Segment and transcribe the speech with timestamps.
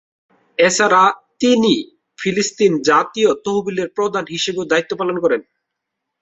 [0.59, 1.01] এছাড়া,
[1.39, 1.73] তিমি
[2.19, 5.49] ফিলিস্তিন জাতীয় তহবিলের প্রধান হিসেবেও দায়িত্ব পালন করেছিলেন।